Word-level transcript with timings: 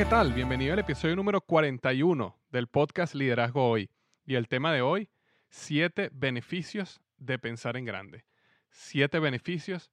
¿Qué 0.00 0.06
tal? 0.06 0.32
Bienvenido 0.32 0.72
al 0.72 0.78
episodio 0.78 1.14
número 1.14 1.42
41 1.42 2.34
del 2.50 2.68
podcast 2.68 3.14
Liderazgo 3.14 3.68
Hoy. 3.68 3.90
Y 4.24 4.36
el 4.36 4.48
tema 4.48 4.72
de 4.72 4.80
hoy, 4.80 5.10
siete 5.50 6.08
beneficios 6.10 7.02
de 7.18 7.38
pensar 7.38 7.76
en 7.76 7.84
grande. 7.84 8.24
Siete 8.70 9.18
beneficios 9.18 9.90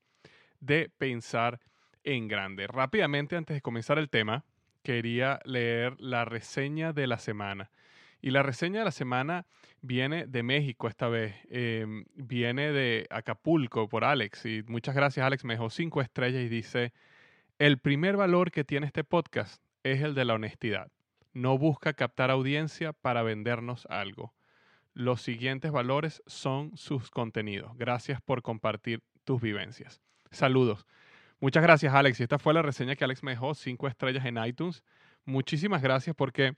de 0.62 0.90
pensar 0.98 1.60
en 2.06 2.30
grande. 2.30 2.68
Rápidamente, 2.68 3.36
antes 3.36 3.56
de 3.56 3.62
comenzar 3.62 3.98
el 3.98 4.10
tema, 4.10 4.46
quería 4.82 5.42
leer 5.44 6.00
la 6.00 6.24
reseña 6.24 6.94
de 6.94 7.06
la 7.06 7.20
semana. 7.20 7.70
Y 8.22 8.32
la 8.32 8.44
reseña 8.44 8.80
de 8.80 8.86
la 8.86 8.92
semana 8.92 9.46
viene 9.82 10.26
de 10.26 10.42
México 10.42 10.88
esta 10.88 11.10
vez. 11.10 11.36
Em, 11.50 12.06
viene 12.16 12.72
de 12.72 13.08
Acapulco 13.10 13.90
por 13.90 14.06
Alex. 14.06 14.46
Y 14.46 14.64
muchas 14.68 14.96
gracias, 14.96 15.26
Alex. 15.26 15.44
Me 15.44 15.56
dejó 15.56 15.70
cinco 15.70 16.00
estrellas 16.02 16.44
y 16.44 16.48
dice, 16.48 16.94
el 17.60 17.78
primer 17.78 18.16
valor 18.16 18.52
que 18.52 18.64
tiene 18.64 18.86
este 18.86 19.04
podcast 19.04 19.67
es 19.92 20.02
el 20.02 20.16
de 20.16 20.26
la 20.26 20.36
honestidad. 20.36 20.92
No 21.34 21.58
busca 21.58 21.94
captar 21.94 22.32
audiencia 22.32 22.94
para 22.94 23.24
vendernos 23.24 23.86
algo. 23.88 24.34
Los 24.94 25.22
siguientes 25.22 25.72
valores 25.72 26.24
son 26.26 26.76
sus 26.76 27.12
contenidos. 27.12 27.78
Gracias 27.78 28.22
por 28.22 28.42
compartir 28.42 29.04
tus 29.24 29.42
vivencias. 29.42 30.02
Saludos. 30.32 30.88
Muchas 31.40 31.62
gracias, 31.62 31.94
Alex. 31.94 32.20
Y 32.20 32.24
esta 32.24 32.40
fue 32.40 32.54
la 32.54 32.64
reseña 32.64 32.96
que 32.96 33.04
Alex 33.04 33.22
me 33.22 33.32
dejó, 33.32 33.54
cinco 33.54 33.88
estrellas 33.88 34.26
en 34.26 34.44
iTunes. 34.44 34.84
Muchísimas 35.26 35.84
gracias 35.84 36.16
porque 36.16 36.56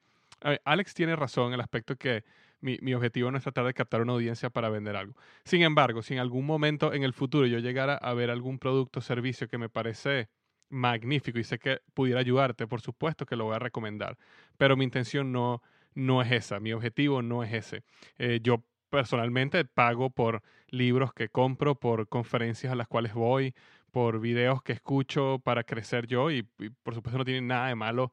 Alex 0.64 0.94
tiene 0.94 1.16
razón 1.16 1.48
en 1.48 1.56
el 1.56 1.62
aspecto 1.62 1.98
que 1.98 2.24
mi, 2.62 2.78
mi, 2.82 2.94
objetivo 2.94 3.32
no 3.32 3.38
es 3.38 3.44
tratar 3.44 3.66
de 3.66 3.74
captar 3.74 4.02
una 4.02 4.14
audiencia 4.14 4.50
para 4.50 4.70
vender 4.70 4.96
algo. 4.96 5.16
Sin 5.44 5.62
embargo, 5.62 6.02
si 6.02 6.14
en 6.14 6.20
algún 6.20 6.46
momento 6.46 6.94
en 6.94 7.04
el 7.04 7.14
futuro 7.14 7.48
yo 7.48 7.60
llegara 7.60 7.96
a 7.96 8.14
ver 8.14 8.30
algún 8.30 8.60
producto 8.60 9.00
o 9.00 9.02
servicio 9.02 9.50
que 9.50 9.58
me 9.58 9.70
parece 9.70 10.30
magnífico 10.70 11.40
y 11.40 11.44
sé 11.44 11.60
que 11.60 11.82
pudiera 11.94 12.20
ayudarte, 12.20 12.68
por 12.68 12.82
supuesto 12.82 13.26
que 13.26 13.36
lo 13.36 13.46
voy 13.46 13.56
a 13.56 13.60
recomendar, 13.60 14.18
pero 14.58 14.78
mi 14.78 14.84
intención 14.84 15.32
no, 15.32 15.62
no 15.96 16.22
es 16.22 16.32
esa, 16.32 16.60
mi 16.60 16.74
objetivo 16.74 17.22
no 17.22 17.44
es 17.44 17.54
ese. 17.54 17.84
Eh, 18.18 18.40
yo 18.42 18.64
personalmente 18.90 19.66
pago 19.66 20.10
por 20.10 20.42
libros 20.70 21.14
que 21.14 21.30
compro, 21.30 21.76
por 21.76 22.08
conferencias 22.08 22.72
a 22.72 22.76
las 22.76 22.88
cuales 22.88 23.14
voy, 23.14 23.54
por 23.92 24.20
videos 24.20 24.62
que 24.62 24.74
escucho 24.74 25.40
para 25.44 25.64
crecer 25.64 26.08
yo 26.08 26.32
y, 26.32 26.44
por 26.84 26.94
supuesto 26.94 27.18
no 27.18 27.26
tiene 27.26 27.42
nada 27.42 27.68
de 27.68 27.76
malo 27.76 28.12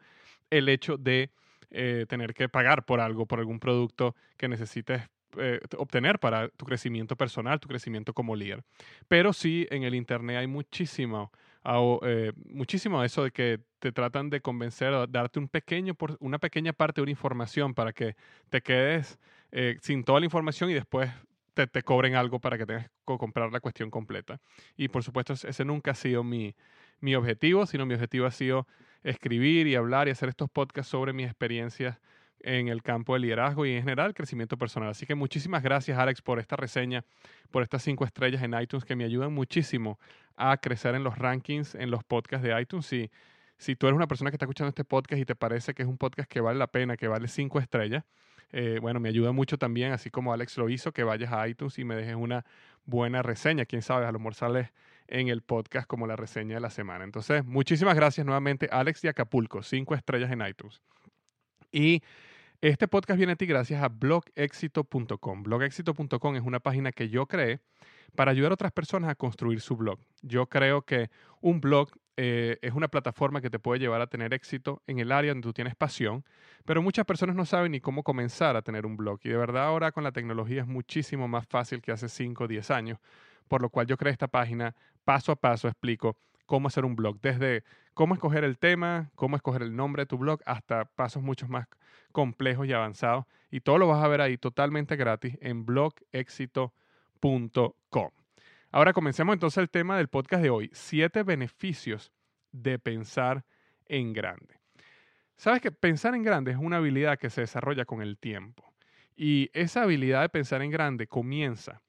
el 0.50 0.68
hecho 0.68 0.96
de 0.96 1.30
eh, 1.70 2.06
tener 2.08 2.34
que 2.34 2.48
pagar 2.48 2.84
por 2.84 3.00
algo, 3.00 3.26
por 3.26 3.40
algún 3.40 3.58
producto 3.58 4.14
que 4.36 4.48
necesites 4.48 5.02
eh, 5.38 5.60
obtener 5.76 6.18
para 6.18 6.48
tu 6.48 6.64
crecimiento 6.64 7.16
personal, 7.16 7.60
tu 7.60 7.68
crecimiento 7.68 8.14
como 8.14 8.36
líder. 8.36 8.62
Pero 9.08 9.32
sí, 9.32 9.66
en 9.70 9.82
el 9.82 9.94
Internet 9.94 10.38
hay 10.38 10.46
muchísimo 10.46 11.30
eh, 12.02 12.32
muchísimo 12.48 13.02
eso 13.02 13.24
de 13.24 13.30
que 13.30 13.60
te 13.78 13.92
tratan 13.92 14.30
de 14.30 14.40
convencer 14.40 14.92
o 14.92 15.06
darte 15.06 15.40
una 15.40 16.38
pequeña 16.38 16.72
parte 16.72 17.00
de 17.00 17.02
una 17.02 17.10
información 17.10 17.74
para 17.74 17.92
que 17.92 18.14
te 18.50 18.60
quedes 18.60 19.18
eh, 19.52 19.76
sin 19.80 20.04
toda 20.04 20.20
la 20.20 20.26
información 20.26 20.70
y 20.70 20.74
después 20.74 21.10
te, 21.54 21.66
te, 21.66 21.82
cobren 21.82 22.14
algo 22.14 22.38
para 22.38 22.58
que 22.58 22.66
tengas 22.66 22.84
que 22.84 23.18
comprar 23.18 23.52
la 23.52 23.60
cuestión 23.60 23.90
completa. 23.90 24.40
Y 24.76 24.88
por 24.88 25.02
supuesto, 25.02 25.32
ese 25.32 25.64
nunca 25.64 25.92
ha 25.92 25.94
sido 25.94 26.22
mi, 26.22 26.54
mi 27.00 27.14
objetivo, 27.14 27.66
sino 27.66 27.86
mi 27.86 27.94
objetivo 27.94 28.26
ha 28.26 28.30
sido 28.30 28.66
escribir 29.02 29.66
y 29.66 29.74
hablar 29.74 30.08
y 30.08 30.10
hacer 30.10 30.28
estos 30.28 30.50
podcasts 30.50 30.90
sobre 30.90 31.12
mis 31.12 31.26
experiencias 31.26 31.98
en 32.40 32.68
el 32.68 32.82
campo 32.82 33.14
del 33.14 33.22
liderazgo 33.22 33.66
y 33.66 33.72
en 33.72 33.82
general 33.82 34.14
crecimiento 34.14 34.56
personal. 34.56 34.90
Así 34.90 35.06
que 35.06 35.14
muchísimas 35.14 35.62
gracias 35.62 35.98
Alex 35.98 36.22
por 36.22 36.38
esta 36.38 36.56
reseña, 36.56 37.04
por 37.50 37.62
estas 37.62 37.82
cinco 37.82 38.04
estrellas 38.04 38.42
en 38.42 38.54
iTunes 38.60 38.84
que 38.84 38.96
me 38.96 39.04
ayudan 39.04 39.32
muchísimo 39.32 39.98
a 40.36 40.56
crecer 40.58 40.94
en 40.94 41.04
los 41.04 41.18
rankings, 41.18 41.74
en 41.74 41.90
los 41.90 42.04
podcasts 42.04 42.46
de 42.46 42.60
iTunes. 42.60 42.86
Si, 42.86 43.10
si 43.56 43.76
tú 43.76 43.86
eres 43.86 43.96
una 43.96 44.06
persona 44.06 44.30
que 44.30 44.36
está 44.36 44.44
escuchando 44.44 44.68
este 44.68 44.84
podcast 44.84 45.20
y 45.20 45.24
te 45.24 45.34
parece 45.34 45.74
que 45.74 45.82
es 45.82 45.88
un 45.88 45.98
podcast 45.98 46.30
que 46.30 46.40
vale 46.40 46.58
la 46.58 46.66
pena, 46.66 46.96
que 46.96 47.08
vale 47.08 47.28
cinco 47.28 47.58
estrellas, 47.58 48.04
eh, 48.52 48.78
bueno, 48.80 49.00
me 49.00 49.08
ayuda 49.08 49.32
mucho 49.32 49.58
también, 49.58 49.92
así 49.92 50.10
como 50.10 50.32
Alex 50.32 50.56
lo 50.58 50.68
hizo, 50.68 50.92
que 50.92 51.02
vayas 51.02 51.32
a 51.32 51.48
iTunes 51.48 51.78
y 51.78 51.84
me 51.84 51.96
dejes 51.96 52.14
una 52.14 52.44
buena 52.84 53.22
reseña. 53.22 53.64
Quién 53.64 53.82
sabe, 53.82 54.06
a 54.06 54.12
lo 54.12 54.18
mejor 54.18 54.34
sales 54.34 54.72
en 55.08 55.28
el 55.28 55.42
podcast 55.42 55.86
como 55.86 56.06
la 56.06 56.16
reseña 56.16 56.54
de 56.56 56.60
la 56.60 56.70
semana. 56.70 57.04
Entonces, 57.04 57.44
muchísimas 57.44 57.94
gracias 57.96 58.24
nuevamente, 58.24 58.68
Alex 58.70 59.02
de 59.02 59.08
Acapulco, 59.08 59.62
cinco 59.62 59.94
estrellas 59.94 60.30
en 60.30 60.46
iTunes. 60.46 60.80
Y 61.72 62.02
este 62.60 62.88
podcast 62.88 63.18
viene 63.18 63.34
a 63.34 63.36
ti 63.36 63.46
gracias 63.46 63.82
a 63.82 63.88
blogexito.com. 63.88 65.42
Blogexito.com 65.42 66.36
es 66.36 66.42
una 66.42 66.60
página 66.60 66.92
que 66.92 67.08
yo 67.08 67.26
creé 67.26 67.60
para 68.14 68.30
ayudar 68.30 68.52
a 68.52 68.54
otras 68.54 68.72
personas 68.72 69.10
a 69.10 69.14
construir 69.14 69.60
su 69.60 69.76
blog. 69.76 69.98
Yo 70.22 70.46
creo 70.46 70.82
que 70.82 71.10
un 71.40 71.60
blog 71.60 71.90
eh, 72.16 72.58
es 72.62 72.72
una 72.72 72.88
plataforma 72.88 73.42
que 73.42 73.50
te 73.50 73.58
puede 73.58 73.78
llevar 73.78 74.00
a 74.00 74.06
tener 74.06 74.32
éxito 74.32 74.82
en 74.86 74.98
el 74.98 75.12
área 75.12 75.32
donde 75.32 75.46
tú 75.46 75.52
tienes 75.52 75.76
pasión, 75.76 76.24
pero 76.64 76.80
muchas 76.80 77.04
personas 77.04 77.36
no 77.36 77.44
saben 77.44 77.72
ni 77.72 77.80
cómo 77.80 78.02
comenzar 78.02 78.56
a 78.56 78.62
tener 78.62 78.86
un 78.86 78.96
blog. 78.96 79.20
Y 79.22 79.28
de 79.28 79.36
verdad 79.36 79.64
ahora 79.64 79.92
con 79.92 80.02
la 80.02 80.12
tecnología 80.12 80.62
es 80.62 80.66
muchísimo 80.66 81.28
más 81.28 81.46
fácil 81.46 81.82
que 81.82 81.92
hace 81.92 82.08
5 82.08 82.44
o 82.44 82.48
10 82.48 82.70
años, 82.70 82.98
por 83.48 83.60
lo 83.60 83.68
cual 83.68 83.86
yo 83.86 83.98
creé 83.98 84.12
esta 84.12 84.28
página 84.28 84.74
paso 85.04 85.30
a 85.30 85.36
paso, 85.36 85.68
explico 85.68 86.16
cómo 86.46 86.68
hacer 86.68 86.84
un 86.84 86.96
blog, 86.96 87.20
desde 87.20 87.64
cómo 87.96 88.12
escoger 88.12 88.44
el 88.44 88.58
tema, 88.58 89.10
cómo 89.14 89.36
escoger 89.36 89.62
el 89.62 89.74
nombre 89.74 90.02
de 90.02 90.06
tu 90.06 90.18
blog, 90.18 90.42
hasta 90.44 90.84
pasos 90.84 91.22
mucho 91.22 91.48
más 91.48 91.66
complejos 92.12 92.66
y 92.66 92.74
avanzados. 92.74 93.24
Y 93.50 93.60
todo 93.60 93.78
lo 93.78 93.88
vas 93.88 94.04
a 94.04 94.08
ver 94.08 94.20
ahí 94.20 94.36
totalmente 94.36 94.96
gratis 94.96 95.38
en 95.40 95.64
blogexito.com. 95.64 98.10
Ahora 98.70 98.92
comencemos 98.92 99.32
entonces 99.32 99.56
el 99.56 99.70
tema 99.70 99.96
del 99.96 100.08
podcast 100.08 100.42
de 100.42 100.50
hoy, 100.50 100.70
siete 100.74 101.22
beneficios 101.22 102.12
de 102.52 102.78
pensar 102.78 103.46
en 103.86 104.12
grande. 104.12 104.60
Sabes 105.38 105.62
que 105.62 105.72
pensar 105.72 106.14
en 106.14 106.22
grande 106.22 106.50
es 106.50 106.58
una 106.58 106.76
habilidad 106.76 107.18
que 107.18 107.30
se 107.30 107.40
desarrolla 107.40 107.86
con 107.86 108.02
el 108.02 108.18
tiempo. 108.18 108.74
Y 109.16 109.48
esa 109.54 109.84
habilidad 109.84 110.20
de 110.20 110.28
pensar 110.28 110.60
en 110.60 110.70
grande 110.70 111.06
comienza 111.06 111.80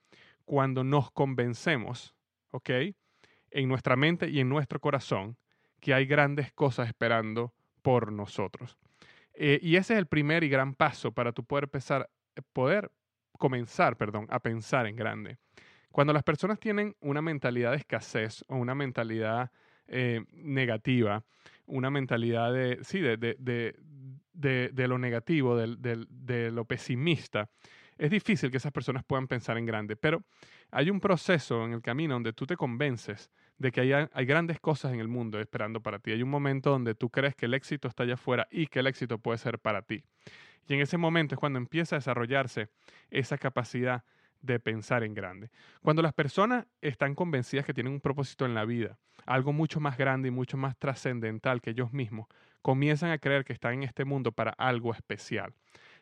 cuando 0.46 0.86
nos 0.86 1.12
convencemos, 1.12 2.16
¿ok? 2.52 2.70
En 3.52 3.68
nuestra 3.68 3.98
mente 3.98 4.30
y 4.30 4.40
en 4.40 4.48
nuestro 4.48 4.80
corazón 4.80 5.36
que 5.80 5.94
hay 5.94 6.06
grandes 6.06 6.52
cosas 6.54 6.88
esperando 6.88 7.54
por 7.82 8.12
nosotros. 8.12 8.78
Eh, 9.34 9.60
y 9.62 9.76
ese 9.76 9.94
es 9.94 10.00
el 10.00 10.08
primer 10.08 10.44
y 10.44 10.50
gran 10.50 10.74
paso 10.74 11.12
para 11.12 11.32
tu 11.32 11.46
poder, 11.46 11.66
empezar, 11.66 12.10
poder 12.54 12.92
comenzar 13.38 13.98
perdón, 13.98 14.28
a 14.30 14.40
pensar 14.40 14.88
en 14.88 14.96
grande. 14.96 15.38
Cuando 15.92 16.14
las 16.14 16.24
personas 16.24 16.60
tienen 16.60 16.96
una 17.00 17.22
mentalidad 17.22 17.72
de 17.72 17.78
escasez 17.78 18.44
o 18.48 18.56
una 18.56 18.76
mentalidad 18.76 19.52
eh, 19.88 20.24
negativa, 20.32 21.24
una 21.66 21.90
mentalidad 21.90 22.54
de, 22.54 22.80
sí, 22.84 23.00
de, 23.00 23.18
de, 23.18 24.88
lo 24.88 24.98
negativo, 24.98 25.58
de, 25.58 26.52
lo 26.52 26.66
pesimista, 26.66 27.50
es 27.98 28.12
difícil 28.12 28.52
que 28.52 28.58
esas 28.58 28.72
personas 28.72 29.04
puedan 29.06 29.28
pensar 29.28 29.58
en 29.58 29.66
grande. 29.66 29.96
Pero 29.96 30.24
hay 30.72 30.90
un 30.90 31.00
proceso 31.00 31.66
en 31.66 31.74
el 31.74 31.82
camino 31.82 32.16
donde 32.16 32.34
tú 32.34 32.46
te 32.46 32.56
convences 32.56 33.32
de 33.58 33.72
que 33.72 33.82
hay, 33.82 33.92
hay, 33.92 34.26
grandes 34.26 34.60
cosas 34.60 34.94
en 34.94 35.00
el 35.00 35.08
mundo 35.08 35.40
esperando 35.40 35.82
para 35.82 36.00
ti. 36.00 36.12
Hay 36.12 36.22
un 36.22 36.30
momento 36.30 36.70
donde 36.70 36.96
tú 36.96 37.10
crees 37.10 37.36
que 37.36 37.48
el 37.48 37.54
éxito 37.54 37.88
está 37.88 38.04
allá 38.04 38.14
afuera 38.14 38.48
y 38.52 38.68
que 38.68 38.80
el 38.80 38.88
éxito 38.88 39.18
puede 39.18 39.38
ser 39.38 39.60
para 39.60 39.82
ti. 39.82 40.04
Y 40.68 40.74
en 40.74 40.82
ese 40.82 40.98
momento 40.98 41.36
es 41.36 41.40
cuando 41.40 41.58
empieza 41.58 41.96
a 41.96 42.00
desarrollarse 42.00 42.70
esa 43.10 43.38
capacidad 43.38 44.04
de 44.42 44.60
pensar 44.60 45.04
en 45.04 45.14
grande. 45.14 45.50
Cuando 45.82 46.02
las 46.02 46.14
personas 46.14 46.66
están 46.82 47.16
convencidas 47.16 47.66
que 47.66 47.74
tienen 47.74 47.94
un 47.94 48.02
propósito 48.02 48.46
en 48.46 48.54
la 48.54 48.66
vida, 48.66 49.00
algo 49.26 49.54
mucho 49.54 49.80
más 49.80 49.98
grande 49.98 50.28
y 50.28 50.32
mucho 50.32 50.58
más 50.58 50.78
trascendental 50.78 51.62
que 51.62 51.72
ellos 51.72 51.94
mismos, 51.94 52.28
comienzan 52.62 53.12
a 53.12 53.18
creer 53.18 53.46
que 53.46 53.54
están 53.54 53.76
en 53.76 53.84
este 53.84 54.06
mundo 54.06 54.32
para 54.32 54.52
algo 54.52 54.94
especial. 54.94 55.54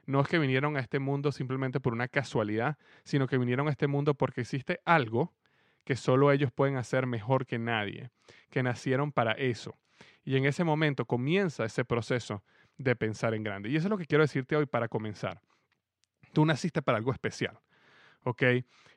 No 0.05 0.21
es 0.21 0.27
que 0.27 0.39
vinieron 0.39 0.77
a 0.77 0.79
este 0.79 0.99
mundo 0.99 1.31
simplemente 1.31 1.79
por 1.79 1.93
una 1.93 2.07
casualidad, 2.07 2.77
sino 3.03 3.27
que 3.27 3.37
vinieron 3.37 3.67
a 3.67 3.71
este 3.71 3.87
mundo 3.87 4.13
porque 4.13 4.41
existe 4.41 4.79
algo 4.85 5.33
que 5.85 5.95
solo 5.95 6.31
ellos 6.31 6.51
pueden 6.51 6.75
hacer 6.75 7.05
mejor 7.07 7.45
que 7.45 7.57
nadie, 7.57 8.09
que 8.49 8.63
nacieron 8.63 9.11
para 9.11 9.31
eso. 9.33 9.77
Y 10.23 10.35
en 10.35 10.45
ese 10.45 10.63
momento 10.63 11.05
comienza 11.05 11.63
ese 11.63 11.85
proceso 11.85 12.43
de 12.77 12.95
pensar 12.95 13.33
en 13.33 13.43
grande. 13.43 13.69
Y 13.69 13.77
eso 13.77 13.87
es 13.87 13.91
lo 13.91 13.97
que 13.97 14.05
quiero 14.05 14.23
decirte 14.23 14.55
hoy 14.55 14.65
para 14.65 14.87
comenzar. 14.87 15.39
Tú 16.33 16.45
naciste 16.45 16.81
para 16.81 16.97
algo 16.97 17.13
especial. 17.13 17.59
¿ok? 18.25 18.43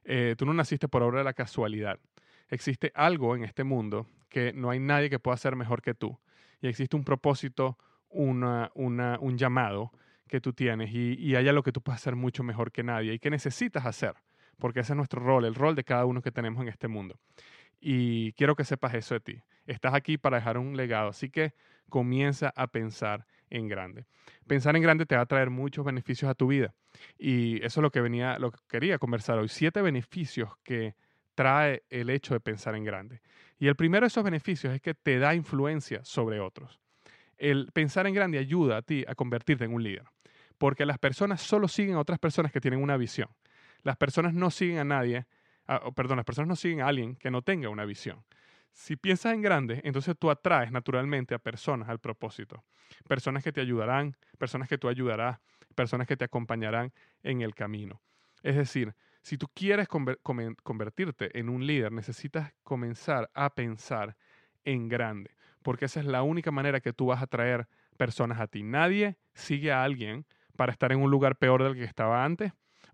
Eh, 0.04 0.34
tú 0.36 0.44
no 0.46 0.54
naciste 0.54 0.88
por 0.88 1.02
obra 1.02 1.18
de 1.18 1.24
la 1.24 1.34
casualidad. 1.34 2.00
Existe 2.48 2.90
algo 2.94 3.36
en 3.36 3.44
este 3.44 3.62
mundo 3.62 4.06
que 4.28 4.52
no 4.52 4.70
hay 4.70 4.80
nadie 4.80 5.10
que 5.10 5.18
pueda 5.18 5.34
hacer 5.34 5.54
mejor 5.54 5.82
que 5.82 5.94
tú. 5.94 6.18
Y 6.60 6.66
existe 6.66 6.96
un 6.96 7.04
propósito, 7.04 7.78
una, 8.08 8.70
un 8.74 9.38
llamado 9.38 9.92
que 10.26 10.40
tú 10.40 10.52
tienes 10.52 10.90
y, 10.92 11.14
y 11.14 11.36
hay 11.36 11.48
algo 11.48 11.62
que 11.62 11.72
tú 11.72 11.82
puedes 11.82 12.00
hacer 12.00 12.16
mucho 12.16 12.42
mejor 12.42 12.72
que 12.72 12.82
nadie 12.82 13.14
y 13.14 13.18
que 13.18 13.30
necesitas 13.30 13.86
hacer, 13.86 14.14
porque 14.58 14.80
ese 14.80 14.92
es 14.92 14.96
nuestro 14.96 15.20
rol, 15.20 15.44
el 15.44 15.54
rol 15.54 15.74
de 15.74 15.84
cada 15.84 16.04
uno 16.04 16.22
que 16.22 16.32
tenemos 16.32 16.62
en 16.62 16.68
este 16.68 16.88
mundo. 16.88 17.18
Y 17.80 18.32
quiero 18.32 18.56
que 18.56 18.64
sepas 18.64 18.94
eso 18.94 19.14
de 19.14 19.20
ti. 19.20 19.42
Estás 19.66 19.94
aquí 19.94 20.18
para 20.18 20.38
dejar 20.38 20.58
un 20.58 20.76
legado, 20.76 21.10
así 21.10 21.30
que 21.30 21.54
comienza 21.88 22.52
a 22.56 22.66
pensar 22.66 23.26
en 23.50 23.68
grande. 23.68 24.06
Pensar 24.46 24.76
en 24.76 24.82
grande 24.82 25.06
te 25.06 25.16
va 25.16 25.22
a 25.22 25.26
traer 25.26 25.50
muchos 25.50 25.84
beneficios 25.84 26.30
a 26.30 26.34
tu 26.34 26.48
vida. 26.48 26.74
Y 27.18 27.64
eso 27.64 27.80
es 27.80 27.82
lo 27.82 27.90
que 27.90 28.00
venía, 28.00 28.38
lo 28.38 28.50
que 28.50 28.58
quería 28.68 28.98
conversar 28.98 29.38
hoy. 29.38 29.48
Siete 29.48 29.82
beneficios 29.82 30.50
que 30.62 30.94
trae 31.34 31.84
el 31.88 32.10
hecho 32.10 32.34
de 32.34 32.40
pensar 32.40 32.74
en 32.74 32.84
grande. 32.84 33.20
Y 33.58 33.68
el 33.68 33.76
primero 33.76 34.04
de 34.04 34.08
esos 34.08 34.24
beneficios 34.24 34.74
es 34.74 34.80
que 34.80 34.94
te 34.94 35.18
da 35.18 35.34
influencia 35.34 36.04
sobre 36.04 36.40
otros. 36.40 36.80
El 37.36 37.70
pensar 37.72 38.06
en 38.06 38.14
grande 38.14 38.38
ayuda 38.38 38.78
a 38.78 38.82
ti 38.82 39.04
a 39.06 39.14
convertirte 39.14 39.64
en 39.64 39.72
un 39.72 39.82
líder. 39.82 40.04
Porque 40.58 40.84
las 40.84 40.98
personas 40.98 41.40
solo 41.40 41.68
siguen 41.68 41.94
a 41.94 42.00
otras 42.00 42.18
personas 42.18 42.50
que 42.50 42.60
tienen 42.60 42.82
una 42.82 42.96
visión. 42.96 43.28
Las 43.82 43.96
personas 43.96 44.34
no 44.34 44.50
siguen 44.50 44.78
a 44.78 44.84
nadie, 44.84 45.26
perdón, 45.94 46.16
las 46.16 46.24
personas 46.24 46.48
no 46.48 46.56
siguen 46.56 46.80
a 46.80 46.88
alguien 46.88 47.16
que 47.16 47.30
no 47.30 47.42
tenga 47.42 47.68
una 47.68 47.84
visión. 47.84 48.24
Si 48.72 48.96
piensas 48.96 49.34
en 49.34 49.42
grande, 49.42 49.80
entonces 49.84 50.16
tú 50.18 50.30
atraes 50.30 50.70
naturalmente 50.70 51.34
a 51.34 51.38
personas 51.38 51.88
al 51.88 51.98
propósito. 51.98 52.64
Personas 53.08 53.42
que 53.42 53.52
te 53.52 53.60
ayudarán, 53.60 54.16
personas 54.38 54.68
que 54.68 54.78
tú 54.78 54.88
ayudarás, 54.88 55.38
personas 55.74 56.06
que 56.06 56.16
te 56.16 56.24
acompañarán 56.24 56.92
en 57.22 57.40
el 57.40 57.54
camino. 57.54 58.02
Es 58.42 58.56
decir, 58.56 58.94
si 59.22 59.36
tú 59.36 59.48
quieres 59.52 59.88
convertirte 59.88 61.36
en 61.38 61.48
un 61.48 61.66
líder, 61.66 61.92
necesitas 61.92 62.52
comenzar 62.62 63.30
a 63.34 63.50
pensar 63.54 64.16
en 64.64 64.88
grande, 64.88 65.34
porque 65.62 65.86
esa 65.86 66.00
es 66.00 66.06
la 66.06 66.22
única 66.22 66.50
manera 66.50 66.80
que 66.80 66.92
tú 66.92 67.06
vas 67.06 67.20
a 67.20 67.24
atraer 67.24 67.68
personas 67.96 68.38
a 68.38 68.46
ti. 68.46 68.62
Nadie 68.62 69.18
sigue 69.34 69.72
a 69.72 69.82
alguien 69.82 70.24
para 70.56 70.72
estar 70.72 70.92
en 70.92 71.02
un 71.02 71.10
lugar 71.10 71.36
peor 71.36 71.64
del 71.64 71.74
que 71.74 71.84
estaba 71.84 72.24
antes 72.24 72.52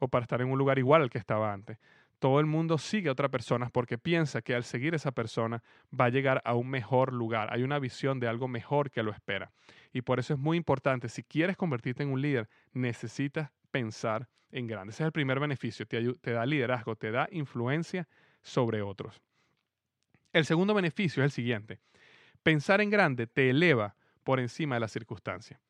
para 0.08 0.22
estar 0.22 0.40
en 0.40 0.50
un 0.50 0.58
lugar 0.58 0.78
igual 0.78 1.02
al 1.02 1.10
que 1.10 1.18
estaba 1.18 1.52
antes 1.52 1.78
todo 2.24 2.40
el 2.40 2.46
mundo 2.46 2.78
sigue 2.78 3.10
a 3.10 3.12
otra 3.12 3.28
persona 3.28 3.68
porque 3.68 3.98
piensa 3.98 4.40
que 4.40 4.54
al 4.54 4.64
seguir 4.64 4.94
a 4.94 4.96
esa 4.96 5.12
persona 5.12 5.62
va 5.92 6.06
a 6.06 6.08
llegar 6.08 6.40
a 6.46 6.54
un 6.54 6.70
mejor 6.70 7.12
lugar. 7.12 7.52
Hay 7.52 7.62
una 7.62 7.78
visión 7.78 8.18
de 8.18 8.28
algo 8.28 8.48
mejor 8.48 8.90
que 8.90 9.02
lo 9.02 9.10
espera. 9.10 9.52
Y 9.92 10.00
por 10.00 10.18
eso 10.18 10.32
es 10.32 10.40
muy 10.40 10.56
importante, 10.56 11.10
si 11.10 11.22
quieres 11.22 11.58
convertirte 11.58 12.02
en 12.02 12.10
un 12.10 12.22
líder, 12.22 12.48
necesitas 12.72 13.50
pensar 13.70 14.28
en 14.50 14.66
grande. 14.66 14.92
Ese 14.92 15.02
es 15.02 15.06
el 15.06 15.12
primer 15.12 15.38
beneficio, 15.38 15.86
te, 15.86 16.14
te 16.14 16.30
da 16.30 16.46
liderazgo, 16.46 16.96
te 16.96 17.10
da 17.10 17.28
influencia 17.30 18.08
sobre 18.40 18.80
otros. 18.80 19.20
El 20.32 20.46
segundo 20.46 20.72
beneficio 20.72 21.22
es 21.22 21.26
el 21.26 21.30
siguiente. 21.30 21.78
Pensar 22.42 22.80
en 22.80 22.88
grande 22.88 23.26
te 23.26 23.50
eleva 23.50 23.96
por 24.22 24.40
encima 24.40 24.76
de 24.76 24.80
las 24.80 24.92
circunstancias. 24.92 25.60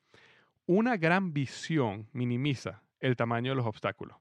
Una 0.65 0.95
gran 0.95 1.33
visión 1.33 2.07
minimiza 2.13 2.81
el 3.01 3.17
tamaño 3.17 3.51
de 3.51 3.55
los 3.57 3.65
obstáculos. 3.65 4.15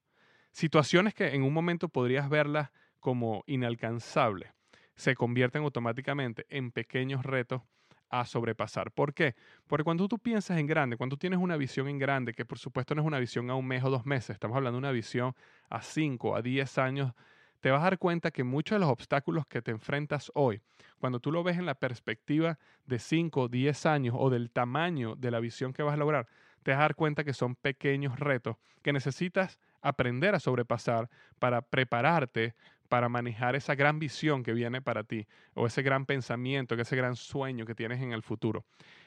Situaciones 0.54 1.14
que 1.14 1.34
en 1.34 1.42
un 1.42 1.52
momento 1.52 1.88
podrías 1.88 2.30
verlas 2.30 2.70
como 3.00 3.42
inalcanzables 3.48 4.52
se 4.94 5.16
convierten 5.16 5.64
automáticamente 5.64 6.46
en 6.48 6.70
pequeños 6.70 7.24
retos 7.24 7.62
a 8.08 8.24
sobrepasar. 8.24 8.92
¿Por 8.92 9.14
qué? 9.14 9.34
Porque 9.66 9.82
cuando 9.82 10.06
tú 10.06 10.20
piensas 10.20 10.56
en 10.58 10.68
grande, 10.68 10.96
cuando 10.96 11.16
tú 11.16 11.18
tienes 11.18 11.40
una 11.40 11.56
visión 11.56 11.88
en 11.88 11.98
grande, 11.98 12.34
que 12.34 12.44
por 12.44 12.60
supuesto 12.60 12.94
no 12.94 13.02
es 13.02 13.06
una 13.08 13.18
visión 13.18 13.50
a 13.50 13.56
un 13.56 13.66
mes 13.66 13.82
o 13.82 13.90
dos 13.90 14.06
meses, 14.06 14.30
estamos 14.30 14.56
hablando 14.56 14.76
de 14.76 14.86
una 14.86 14.92
visión 14.92 15.34
a 15.70 15.82
cinco, 15.82 16.36
a 16.36 16.40
diez 16.40 16.78
años, 16.78 17.14
te 17.58 17.72
vas 17.72 17.80
a 17.80 17.84
dar 17.86 17.98
cuenta 17.98 18.30
que 18.30 18.44
muchos 18.44 18.76
de 18.76 18.80
los 18.80 18.90
obstáculos 18.90 19.48
que 19.48 19.60
te 19.60 19.72
enfrentas 19.72 20.30
hoy, 20.36 20.60
cuando 21.00 21.18
tú 21.18 21.32
lo 21.32 21.42
ves 21.42 21.58
en 21.58 21.66
la 21.66 21.74
perspectiva 21.74 22.60
de 22.86 23.00
cinco, 23.00 23.48
diez 23.48 23.86
años 23.86 24.14
o 24.16 24.30
del 24.30 24.52
tamaño 24.52 25.16
de 25.16 25.32
la 25.32 25.40
visión 25.40 25.72
que 25.72 25.82
vas 25.82 25.94
a 25.94 25.96
lograr, 25.96 26.28
te 26.62 26.70
vas 26.70 26.78
a 26.78 26.82
dar 26.82 26.94
cuenta 26.94 27.24
que 27.24 27.34
son 27.34 27.56
pequeños 27.56 28.20
retos 28.20 28.56
que 28.82 28.92
necesitas 28.92 29.58
aprender 29.84 30.34
a 30.34 30.40
sobrepasar 30.40 31.08
para 31.38 31.62
prepararte 31.62 32.54
para 32.88 33.08
manejar 33.08 33.56
esa 33.56 33.74
gran 33.74 33.98
visión 33.98 34.42
que 34.42 34.52
viene 34.52 34.80
para 34.80 35.04
ti 35.04 35.26
o 35.54 35.66
ese 35.66 35.82
gran 35.82 36.06
pensamiento, 36.06 36.74
ese 36.74 36.96
gran 36.96 37.16
sueño 37.16 37.64
que 37.64 37.74
tienes 37.74 38.00
en 38.00 38.12
el 38.12 38.22
futuro. 38.22 38.64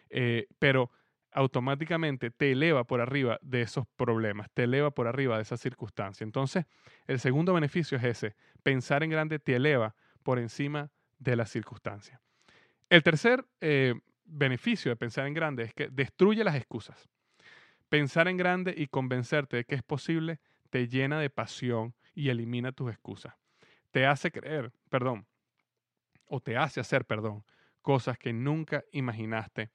Eh, 0.09 0.47
pero 0.59 0.91
automáticamente 1.31 2.31
te 2.31 2.51
eleva 2.51 2.83
por 2.83 2.99
arriba 2.99 3.39
de 3.41 3.61
esos 3.61 3.85
problemas, 3.95 4.49
te 4.53 4.63
eleva 4.63 4.91
por 4.91 5.07
arriba 5.07 5.37
de 5.37 5.43
esa 5.43 5.57
circunstancia. 5.57 6.23
Entonces, 6.23 6.65
el 7.05 7.19
segundo 7.19 7.53
beneficio 7.53 7.97
es 7.97 8.03
ese, 8.03 8.35
pensar 8.63 9.03
en 9.03 9.11
grande 9.11 9.39
te 9.39 9.55
eleva 9.55 9.95
por 10.23 10.39
encima 10.39 10.89
de 11.19 11.35
las 11.35 11.49
circunstancias. 11.49 12.19
El 12.89 13.03
tercer 13.03 13.45
eh, 13.61 13.93
beneficio 14.25 14.89
de 14.89 14.95
pensar 14.95 15.27
en 15.27 15.33
grande 15.33 15.63
es 15.63 15.73
que 15.73 15.89
destruye 15.89 16.43
las 16.43 16.55
excusas. 16.55 17.07
Pensar 17.89 18.27
en 18.27 18.37
grande 18.37 18.73
y 18.75 18.87
convencerte 18.87 19.57
de 19.57 19.63
que 19.63 19.75
es 19.75 19.83
posible 19.83 20.39
te 20.69 20.87
llena 20.87 21.19
de 21.19 21.29
pasión 21.29 21.93
y 22.13 22.29
elimina 22.29 22.71
tus 22.71 22.91
excusas. 22.91 23.33
Te 23.91 24.05
hace 24.05 24.31
creer, 24.31 24.71
perdón, 24.89 25.25
o 26.27 26.39
te 26.39 26.57
hace 26.57 26.79
hacer, 26.79 27.05
perdón, 27.05 27.43
cosas 27.81 28.17
que 28.17 28.33
nunca 28.33 28.83
imaginaste 28.91 29.71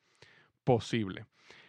posible. 0.65 1.27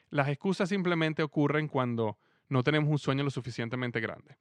Las 0.10 0.28
excusas 0.28 0.70
simplemente 0.70 1.24
ocurren 1.24 1.68
cuando 1.68 2.18
no 2.50 2.64
tenemos 2.64 2.90
un 2.90 3.00
sueño 3.00 3.24
lo 3.24 3.30
suficientemente 3.30 4.00
grande. 4.00 4.38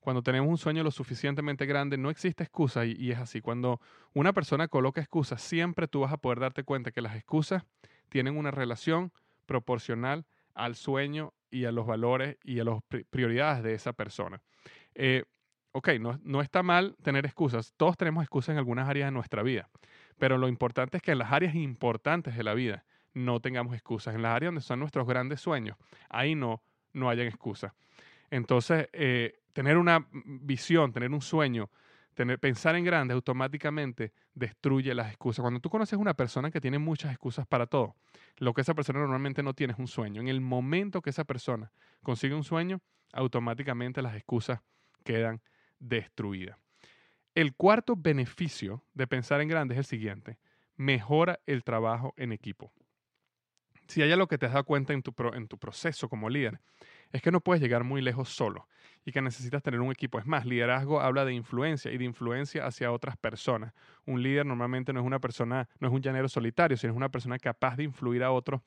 Cuando 0.00 0.22
tenemos 0.22 0.48
un 0.48 0.58
sueño 0.58 0.84
lo 0.84 0.90
suficientemente 0.90 1.66
grande, 1.66 1.98
no 1.98 2.08
existe 2.10 2.44
excusa 2.44 2.86
y, 2.86 2.92
y, 2.92 3.10
es 3.10 3.18
así. 3.18 3.40
Cuando 3.40 3.80
una 4.14 4.32
persona 4.32 4.68
coloca 4.68 5.00
excusas, 5.00 5.42
siempre 5.42 5.88
tú 5.88 6.00
vas 6.00 6.12
a 6.12 6.18
poder 6.18 6.40
darte 6.40 6.62
cuenta 6.62 6.92
que 6.92 7.02
las 7.02 7.16
excusas 7.16 7.64
tienen 8.08 8.36
una 8.36 8.50
relación 8.50 9.12
proporcional 9.46 10.24
al 10.54 10.76
sueño 10.76 11.34
y 11.50 11.64
a 11.64 11.72
los 11.72 11.86
valores 11.86 12.36
y 12.44 12.60
a 12.60 12.64
las 12.64 12.80
prioridades 13.10 13.62
de 13.62 13.74
esa 13.74 13.92
persona. 13.92 14.42
Eh, 14.94 15.24
ok, 15.72 15.90
no, 16.00 16.18
no 16.22 16.40
está 16.40 16.62
mal 16.62 16.96
tener 17.02 17.24
excusas. 17.26 17.72
Todos 17.76 17.96
tenemos 17.96 18.22
excusas 18.22 18.50
en 18.50 18.58
algunas 18.58 18.88
áreas 18.88 19.08
de 19.08 19.12
nuestra 19.12 19.42
vida. 19.42 19.68
Pero 20.18 20.38
lo 20.38 20.48
importante 20.48 20.96
es 20.96 21.02
que 21.02 21.12
en 21.12 21.18
las 21.18 21.32
áreas 21.32 21.54
importantes 21.54 22.36
de 22.36 22.42
la 22.42 22.54
vida 22.54 22.84
no 23.14 23.40
tengamos 23.40 23.74
excusas. 23.74 24.14
En 24.14 24.22
las 24.22 24.34
áreas 24.34 24.48
donde 24.48 24.62
son 24.62 24.80
nuestros 24.80 25.06
grandes 25.06 25.40
sueños, 25.40 25.76
ahí 26.08 26.34
no, 26.34 26.62
no 26.92 27.08
hayan 27.08 27.26
excusas. 27.26 27.72
Entonces, 28.30 28.88
eh, 28.92 29.40
tener 29.52 29.76
una 29.76 30.06
visión, 30.12 30.92
tener 30.92 31.10
un 31.10 31.22
sueño, 31.22 31.70
pensar 32.40 32.76
en 32.76 32.84
grande 32.84 33.14
automáticamente 33.14 34.12
destruye 34.34 34.94
las 34.94 35.08
excusas. 35.08 35.42
Cuando 35.42 35.60
tú 35.60 35.70
conoces 35.70 35.98
una 35.98 36.14
persona 36.14 36.50
que 36.50 36.60
tiene 36.60 36.78
muchas 36.78 37.10
excusas 37.10 37.46
para 37.46 37.66
todo, 37.66 37.96
lo 38.38 38.52
que 38.54 38.62
esa 38.62 38.74
persona 38.74 38.98
normalmente 39.00 39.42
no 39.42 39.54
tiene 39.54 39.72
es 39.72 39.78
un 39.78 39.88
sueño. 39.88 40.20
En 40.20 40.28
el 40.28 40.40
momento 40.40 41.02
que 41.02 41.10
esa 41.10 41.24
persona 41.24 41.72
consigue 42.02 42.34
un 42.34 42.44
sueño, 42.44 42.80
automáticamente 43.12 44.02
las 44.02 44.14
excusas 44.16 44.60
quedan 45.04 45.40
destruidas. 45.78 46.58
El 47.34 47.54
cuarto 47.54 47.94
beneficio 47.96 48.84
de 48.94 49.06
pensar 49.06 49.40
en 49.40 49.48
grande 49.48 49.74
es 49.74 49.78
el 49.78 49.84
siguiente. 49.84 50.38
Mejora 50.76 51.40
el 51.46 51.62
trabajo 51.62 52.14
en 52.16 52.32
equipo. 52.32 52.72
Si 53.86 54.02
hay 54.02 54.12
algo 54.12 54.26
que 54.26 54.38
te 54.38 54.46
has 54.46 54.52
dado 54.52 54.64
cuenta 54.64 54.92
en 54.92 55.02
tu 55.02 55.58
proceso 55.58 56.08
como 56.08 56.28
líder, 56.28 56.60
es 57.12 57.22
que 57.22 57.30
no 57.30 57.40
puedes 57.40 57.62
llegar 57.62 57.84
muy 57.84 58.02
lejos 58.02 58.28
solo 58.28 58.68
y 59.04 59.12
que 59.12 59.22
necesitas 59.22 59.62
tener 59.62 59.80
un 59.80 59.90
equipo. 59.90 60.18
Es 60.18 60.26
más, 60.26 60.44
liderazgo 60.46 61.00
habla 61.00 61.24
de 61.24 61.34
influencia 61.34 61.92
y 61.92 61.98
de 61.98 62.04
influencia 62.04 62.66
hacia 62.66 62.92
otras 62.92 63.16
personas. 63.16 63.72
Un 64.06 64.22
líder 64.22 64.46
normalmente 64.46 64.92
no 64.92 65.00
es 65.00 65.06
una 65.06 65.20
persona, 65.20 65.68
no 65.80 65.88
es 65.88 65.94
un 65.94 66.02
llanero 66.02 66.28
solitario, 66.28 66.76
sino 66.76 66.92
es 66.92 66.96
una 66.96 67.10
persona 67.10 67.38
capaz 67.38 67.76
de 67.76 67.84
influir 67.84 68.22
a 68.22 68.30
otros 68.30 68.62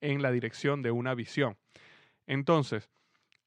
en 0.00 0.22
la 0.22 0.30
dirección 0.30 0.82
de 0.82 0.90
una 0.90 1.14
visión. 1.14 1.56
Entonces, 2.26 2.88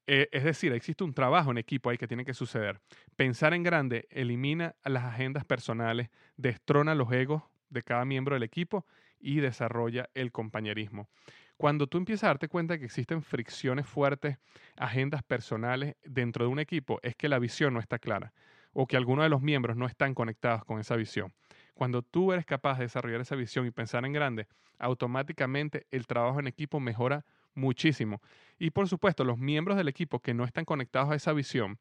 eh, 0.07 0.29
es 0.31 0.43
decir, 0.43 0.71
existe 0.73 1.03
un 1.03 1.13
trabajo 1.13 1.51
en 1.51 1.57
equipo 1.57 1.89
ahí 1.89 1.97
que 1.97 2.07
tiene 2.07 2.25
que 2.25 2.33
suceder. 2.33 2.79
Pensar 3.15 3.53
en 3.53 3.63
grande 3.63 4.07
elimina 4.11 4.75
las 4.83 5.03
agendas 5.03 5.45
personales, 5.45 6.09
destrona 6.37 6.93
los 6.93 7.11
egos 7.11 7.43
de 7.69 7.81
cada 7.81 8.05
miembro 8.05 8.35
del 8.35 8.43
equipo 8.43 8.85
y 9.19 9.39
desarrolla 9.39 10.09
el 10.13 10.31
compañerismo. 10.31 11.09
Cuando 11.57 11.87
tú 11.87 11.97
empiezas 11.97 12.25
a 12.25 12.27
darte 12.27 12.47
cuenta 12.47 12.77
que 12.77 12.85
existen 12.85 13.21
fricciones 13.21 13.85
fuertes, 13.85 14.37
agendas 14.75 15.23
personales 15.23 15.95
dentro 16.03 16.45
de 16.45 16.51
un 16.51 16.59
equipo, 16.59 16.99
es 17.01 17.15
que 17.15 17.29
la 17.29 17.39
visión 17.39 17.73
no 17.73 17.79
está 17.79 17.97
clara 17.99 18.33
o 18.73 18.87
que 18.87 18.97
algunos 18.97 19.23
de 19.23 19.29
los 19.29 19.41
miembros 19.41 19.77
no 19.77 19.85
están 19.85 20.13
conectados 20.13 20.65
con 20.65 20.79
esa 20.79 20.97
visión. 20.97 21.33
Cuando 21.73 22.01
tú 22.01 22.33
eres 22.33 22.45
capaz 22.45 22.77
de 22.77 22.85
desarrollar 22.85 23.21
esa 23.21 23.35
visión 23.35 23.65
y 23.65 23.71
pensar 23.71 24.05
en 24.05 24.11
grande, 24.11 24.47
automáticamente 24.79 25.87
el 25.91 26.07
trabajo 26.07 26.41
en 26.41 26.47
equipo 26.47 26.81
mejora 26.81 27.25
muchísimo. 27.53 28.21
Y 28.59 28.71
por 28.71 28.89
supuesto, 28.89 29.23
los 29.23 29.37
miembros 29.37 29.77
del 29.77 29.87
equipo 29.87 30.19
que 30.19 30.33
no 30.33 30.43
están 30.43 30.65
conectados 30.65 31.09
a 31.11 31.15
esa 31.15 31.31
visión, 31.31 31.79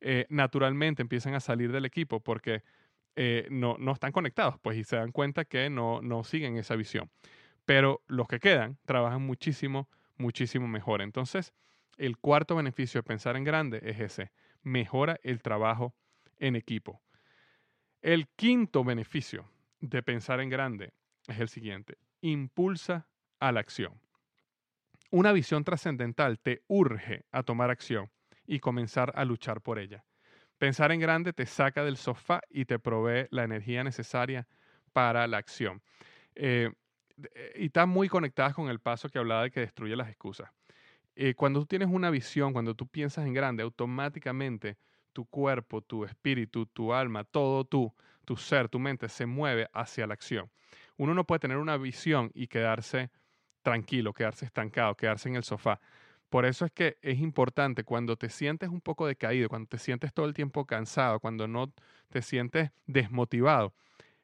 eh, 0.00 0.26
naturalmente 0.30 1.00
empiezan 1.00 1.34
a 1.34 1.40
salir 1.40 1.70
del 1.70 1.84
equipo 1.84 2.18
porque 2.18 2.64
eh, 3.14 3.46
no, 3.50 3.76
no, 3.78 3.92
están 3.92 4.10
conectados, 4.10 4.56
pues, 4.60 4.76
y 4.78 4.84
se 4.84 4.96
dan 4.96 5.12
cuenta 5.12 5.44
que 5.44 5.70
no, 5.70 6.02
no 6.02 6.24
siguen 6.24 6.56
esa 6.56 6.74
visión. 6.74 7.08
Pero 7.64 8.02
los 8.06 8.28
que 8.28 8.40
quedan 8.40 8.78
trabajan 8.84 9.22
muchísimo, 9.22 9.88
muchísimo 10.16 10.66
mejor. 10.68 11.02
Entonces, 11.02 11.52
el 11.96 12.18
cuarto 12.18 12.56
beneficio 12.56 12.98
de 13.00 13.04
pensar 13.04 13.36
en 13.36 13.44
grande 13.44 13.80
es 13.82 14.00
ese, 14.00 14.32
mejora 14.62 15.18
el 15.22 15.42
trabajo 15.42 15.94
en 16.38 16.56
equipo. 16.56 17.02
El 18.00 18.28
quinto 18.28 18.82
beneficio 18.82 19.48
de 19.80 20.02
pensar 20.02 20.40
en 20.40 20.48
grande 20.48 20.92
es 21.28 21.38
el 21.38 21.48
siguiente, 21.48 21.98
impulsa 22.20 23.08
a 23.38 23.52
la 23.52 23.60
acción. 23.60 24.00
Una 25.10 25.32
visión 25.32 25.62
trascendental 25.62 26.38
te 26.38 26.62
urge 26.68 27.26
a 27.30 27.42
tomar 27.42 27.70
acción 27.70 28.10
y 28.46 28.60
comenzar 28.60 29.12
a 29.14 29.24
luchar 29.24 29.60
por 29.60 29.78
ella. 29.78 30.04
Pensar 30.58 30.90
en 30.90 31.00
grande 31.00 31.32
te 31.32 31.46
saca 31.46 31.84
del 31.84 31.96
sofá 31.96 32.40
y 32.48 32.64
te 32.64 32.78
provee 32.78 33.26
la 33.30 33.44
energía 33.44 33.84
necesaria 33.84 34.48
para 34.92 35.26
la 35.26 35.38
acción. 35.38 35.82
Eh, 36.34 36.70
y 37.56 37.66
está 37.66 37.86
muy 37.86 38.08
conectada 38.08 38.52
con 38.52 38.68
el 38.68 38.80
paso 38.80 39.08
que 39.08 39.18
hablaba 39.18 39.44
de 39.44 39.50
que 39.50 39.60
destruye 39.60 39.96
las 39.96 40.08
excusas. 40.08 40.50
Eh, 41.14 41.34
cuando 41.34 41.60
tú 41.60 41.66
tienes 41.66 41.88
una 41.88 42.10
visión, 42.10 42.52
cuando 42.52 42.74
tú 42.74 42.86
piensas 42.86 43.26
en 43.26 43.34
grande, 43.34 43.62
automáticamente 43.62 44.78
tu 45.12 45.26
cuerpo, 45.26 45.82
tu 45.82 46.04
espíritu, 46.04 46.66
tu 46.66 46.92
alma, 46.94 47.24
todo 47.24 47.64
tú, 47.64 47.94
tu 48.24 48.36
ser, 48.36 48.68
tu 48.68 48.78
mente 48.78 49.08
se 49.08 49.26
mueve 49.26 49.68
hacia 49.72 50.06
la 50.06 50.14
acción. 50.14 50.50
Uno 50.96 51.14
no 51.14 51.24
puede 51.24 51.40
tener 51.40 51.58
una 51.58 51.76
visión 51.76 52.30
y 52.34 52.46
quedarse 52.46 53.10
tranquilo, 53.62 54.12
quedarse 54.12 54.44
estancado, 54.46 54.96
quedarse 54.96 55.28
en 55.28 55.36
el 55.36 55.44
sofá. 55.44 55.80
Por 56.30 56.46
eso 56.46 56.64
es 56.64 56.72
que 56.72 56.96
es 57.02 57.18
importante 57.18 57.84
cuando 57.84 58.16
te 58.16 58.30
sientes 58.30 58.70
un 58.70 58.80
poco 58.80 59.06
decaído, 59.06 59.50
cuando 59.50 59.68
te 59.68 59.78
sientes 59.78 60.14
todo 60.14 60.24
el 60.24 60.32
tiempo 60.32 60.64
cansado, 60.64 61.20
cuando 61.20 61.46
no 61.46 61.72
te 62.08 62.22
sientes 62.22 62.70
desmotivado, 62.86 63.74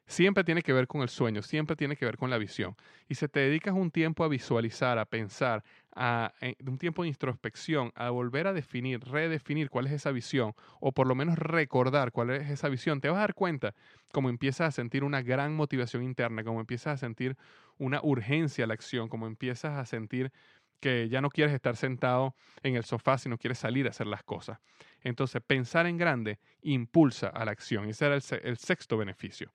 siempre 0.09 0.43
tiene 0.43 0.63
que 0.63 0.73
ver 0.73 0.87
con 0.87 1.01
el 1.01 1.09
sueño, 1.09 1.43
siempre 1.43 1.75
tiene 1.75 1.95
que 1.95 2.03
ver 2.03 2.17
con 2.17 2.31
la 2.31 2.39
visión. 2.39 2.75
Y 3.07 3.15
si 3.15 3.27
te 3.27 3.41
dedicas 3.41 3.75
un 3.75 3.91
tiempo 3.91 4.23
a 4.23 4.27
visualizar, 4.27 4.97
a 4.97 5.05
pensar, 5.05 5.63
a, 5.95 6.33
eh, 6.41 6.55
un 6.65 6.79
tiempo 6.79 7.03
de 7.03 7.09
introspección, 7.09 7.91
a 7.93 8.09
volver 8.09 8.47
a 8.47 8.53
definir, 8.53 9.01
redefinir 9.01 9.69
cuál 9.69 9.85
es 9.85 9.93
esa 9.93 10.11
visión, 10.11 10.55
o 10.79 10.91
por 10.93 11.05
lo 11.05 11.13
menos 11.13 11.37
recordar 11.37 12.11
cuál 12.11 12.31
es 12.31 12.49
esa 12.49 12.69
visión, 12.69 13.01
te 13.01 13.09
vas 13.09 13.17
a 13.17 13.21
dar 13.21 13.35
cuenta 13.35 13.75
cómo 14.11 14.29
empiezas 14.29 14.69
a 14.69 14.71
sentir 14.71 15.03
una 15.03 15.21
gran 15.21 15.55
motivación 15.55 16.03
interna, 16.03 16.43
cómo 16.43 16.59
empiezas 16.59 16.95
a 16.95 16.97
sentir 16.97 17.37
una 17.77 18.01
urgencia 18.01 18.63
a 18.65 18.67
la 18.67 18.73
acción, 18.73 19.09
cómo 19.09 19.27
empiezas 19.27 19.77
a 19.77 19.85
sentir 19.85 20.31
que 20.79 21.07
ya 21.07 21.21
no 21.21 21.29
quieres 21.29 21.53
estar 21.53 21.75
sentado 21.75 22.33
en 22.63 22.75
el 22.75 22.83
sofá, 22.83 23.19
sino 23.19 23.37
quieres 23.37 23.59
salir 23.59 23.85
a 23.85 23.91
hacer 23.91 24.07
las 24.07 24.23
cosas. 24.23 24.59
Entonces, 25.03 25.41
pensar 25.45 25.85
en 25.85 25.97
grande 25.97 26.39
impulsa 26.61 27.27
a 27.27 27.45
la 27.45 27.51
acción. 27.51 27.87
Ese 27.89 28.05
era 28.07 28.15
el 28.15 28.57
sexto 28.57 28.97
beneficio. 28.97 29.51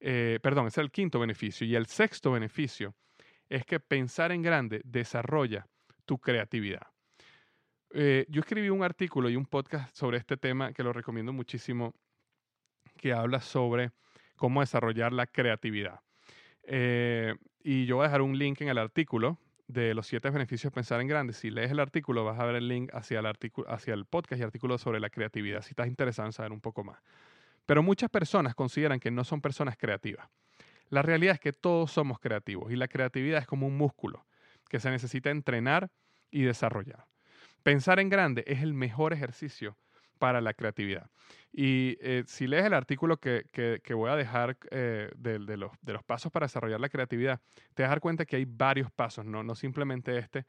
Eh, 0.00 0.38
perdón, 0.42 0.66
ese 0.66 0.80
es 0.80 0.84
el 0.84 0.90
quinto 0.90 1.20
beneficio. 1.20 1.66
Y 1.66 1.76
el 1.76 1.86
sexto 1.86 2.32
beneficio 2.32 2.94
es 3.48 3.64
que 3.64 3.80
pensar 3.80 4.32
en 4.32 4.42
grande 4.42 4.80
desarrolla 4.84 5.66
tu 6.06 6.18
creatividad. 6.18 6.88
Eh, 7.92 8.24
yo 8.28 8.40
escribí 8.40 8.70
un 8.70 8.82
artículo 8.82 9.28
y 9.28 9.36
un 9.36 9.46
podcast 9.46 9.94
sobre 9.94 10.18
este 10.18 10.36
tema 10.36 10.72
que 10.72 10.82
lo 10.82 10.92
recomiendo 10.92 11.32
muchísimo, 11.32 11.94
que 12.96 13.12
habla 13.12 13.40
sobre 13.40 13.90
cómo 14.36 14.60
desarrollar 14.60 15.12
la 15.12 15.26
creatividad. 15.26 16.00
Eh, 16.62 17.34
y 17.62 17.86
yo 17.86 17.96
voy 17.96 18.04
a 18.04 18.08
dejar 18.08 18.22
un 18.22 18.38
link 18.38 18.60
en 18.60 18.68
el 18.68 18.78
artículo 18.78 19.38
de 19.66 19.94
los 19.94 20.06
siete 20.06 20.30
beneficios 20.30 20.72
de 20.72 20.74
pensar 20.74 21.00
en 21.00 21.08
grande. 21.08 21.32
Si 21.32 21.50
lees 21.50 21.70
el 21.70 21.80
artículo, 21.80 22.24
vas 22.24 22.38
a 22.38 22.44
ver 22.44 22.56
el 22.56 22.68
link 22.68 22.90
hacia 22.92 23.20
el, 23.20 23.26
hacia 23.68 23.94
el 23.94 24.04
podcast 24.04 24.40
y 24.40 24.44
artículo 24.44 24.78
sobre 24.78 25.00
la 25.00 25.10
creatividad, 25.10 25.62
si 25.62 25.70
estás 25.70 25.88
interesado 25.88 26.26
en 26.26 26.32
saber 26.32 26.52
un 26.52 26.60
poco 26.60 26.84
más. 26.84 27.00
Pero 27.70 27.84
muchas 27.84 28.10
personas 28.10 28.56
consideran 28.56 28.98
que 28.98 29.12
no 29.12 29.22
son 29.22 29.40
personas 29.40 29.76
creativas. 29.76 30.28
La 30.88 31.02
realidad 31.02 31.34
es 31.34 31.40
que 31.40 31.52
todos 31.52 31.92
somos 31.92 32.18
creativos 32.18 32.72
y 32.72 32.74
la 32.74 32.88
creatividad 32.88 33.38
es 33.38 33.46
como 33.46 33.68
un 33.68 33.76
músculo 33.76 34.26
que 34.68 34.80
se 34.80 34.90
necesita 34.90 35.30
entrenar 35.30 35.88
y 36.32 36.42
desarrollar. 36.42 37.06
Pensar 37.62 38.00
en 38.00 38.08
grande 38.08 38.42
es 38.48 38.64
el 38.64 38.74
mejor 38.74 39.12
ejercicio 39.12 39.76
para 40.18 40.40
la 40.40 40.52
creatividad. 40.52 41.10
Y 41.52 41.96
eh, 42.00 42.24
si 42.26 42.48
lees 42.48 42.64
el 42.64 42.74
artículo 42.74 43.18
que, 43.18 43.44
voy 43.94 44.10
a 44.10 44.16
dejar 44.16 44.56
eh, 44.72 45.08
de, 45.16 45.38
los, 45.38 45.70
de, 45.80 45.92
los, 45.92 46.02
pasos 46.02 46.32
para 46.32 46.46
desarrollar 46.46 46.80
la 46.80 46.88
creatividad, 46.88 47.40
te 47.74 47.84
vas 47.84 47.90
a 47.90 47.90
dar 47.90 48.00
cuenta 48.00 48.26
que 48.26 48.34
hay 48.34 48.46
varios 48.46 48.90
pasos, 48.90 49.24
no, 49.24 49.44
no 49.44 49.54
simplemente 49.54 50.18
este, 50.18 50.44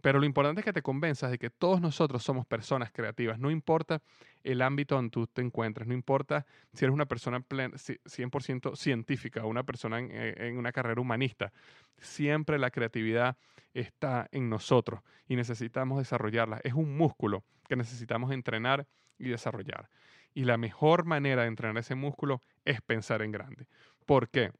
pero 0.00 0.18
lo 0.18 0.26
importante 0.26 0.60
es 0.60 0.64
que 0.64 0.72
te 0.72 0.82
convenzas 0.82 1.30
de 1.30 1.38
que 1.38 1.50
todos 1.50 1.80
nosotros 1.80 2.22
somos 2.22 2.46
personas 2.46 2.92
creativas. 2.92 3.38
No 3.38 3.50
importa 3.50 4.00
el 4.44 4.62
ámbito 4.62 4.94
donde 4.94 5.10
tú 5.10 5.26
te 5.26 5.42
encuentres, 5.42 5.86
no 5.88 5.94
importa 5.94 6.46
si 6.72 6.84
eres 6.84 6.94
una 6.94 7.06
persona 7.06 7.40
100% 7.40 8.76
científica 8.76 9.44
o 9.44 9.48
una 9.48 9.64
persona 9.64 10.00
eh, 10.00 10.34
en, 10.36 10.58
una 10.58 10.72
carrera 10.72 11.00
humanista. 11.00 11.52
Siempre 11.98 12.58
la 12.58 12.70
creatividad 12.70 13.36
está 13.74 14.28
en 14.30 14.48
nosotros 14.48 15.00
y 15.26 15.36
necesitamos 15.36 15.98
desarrollarla. 15.98 16.60
Es 16.62 16.74
un 16.74 16.96
músculo 16.96 17.44
que 17.68 17.76
necesitamos 17.76 18.30
entrenar 18.32 18.86
y 19.18 19.28
desarrollar. 19.28 19.88
Y 20.32 20.44
la 20.44 20.56
mejor 20.56 21.04
manera 21.04 21.42
de 21.42 21.48
entrenar 21.48 21.76
ese 21.78 21.94
músculo 21.94 22.42
es 22.64 22.80
pensar 22.82 23.22
en 23.22 23.32
grande. 23.32 23.66
¿Por 24.06 24.28
qué? 24.28 24.52